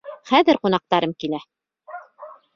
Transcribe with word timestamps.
Хәҙер 0.29 0.59
ҡунаҡтарым 0.63 1.13
килә. 1.25 1.43